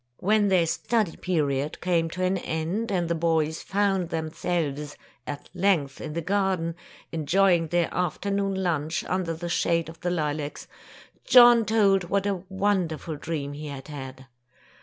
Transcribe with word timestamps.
When 0.17 0.47
their 0.47 0.65
study 0.65 1.15
period 1.15 1.79
came 1.79 2.09
to 2.09 2.23
an 2.23 2.39
end, 2.39 2.91
and 2.91 3.07
the 3.07 3.13
boys 3.13 3.61
found 3.61 4.09
themselves 4.09 4.97
at 5.27 5.47
length 5.53 6.01
in 6.01 6.13
the 6.13 6.23
garden, 6.23 6.73
enjoying 7.11 7.67
their 7.67 7.87
afternoon 7.93 8.55
lunch 8.55 9.03
under 9.03 9.35
the 9.35 9.47
shade 9.47 9.89
of 9.89 9.99
the 9.99 10.09
lilacs, 10.09 10.67
John 11.23 11.65
told 11.65 12.05
what 12.05 12.25
a 12.25 12.41
wonderful 12.49 13.15
dream 13.15 13.53
he 13.53 13.67
had 13.67 13.89
had. 13.89 14.25